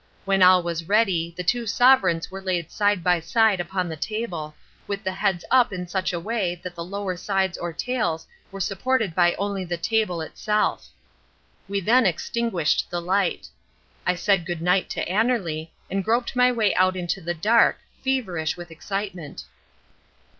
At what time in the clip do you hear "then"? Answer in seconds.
11.81-12.07